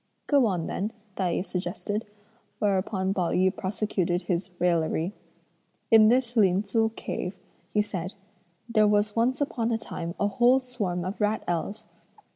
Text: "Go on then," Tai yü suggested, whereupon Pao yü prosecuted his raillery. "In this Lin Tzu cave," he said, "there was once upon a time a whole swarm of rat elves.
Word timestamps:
"Go 0.25 0.47
on 0.47 0.65
then," 0.65 0.93
Tai 1.15 1.35
yü 1.35 1.45
suggested, 1.45 2.07
whereupon 2.57 3.13
Pao 3.13 3.29
yü 3.29 3.55
prosecuted 3.55 4.21
his 4.23 4.49
raillery. 4.57 5.13
"In 5.91 6.07
this 6.07 6.35
Lin 6.35 6.63
Tzu 6.63 6.89
cave," 6.95 7.37
he 7.69 7.83
said, 7.83 8.15
"there 8.67 8.87
was 8.87 9.15
once 9.15 9.41
upon 9.41 9.71
a 9.71 9.77
time 9.77 10.15
a 10.19 10.25
whole 10.25 10.59
swarm 10.59 11.05
of 11.05 11.21
rat 11.21 11.43
elves. 11.47 11.87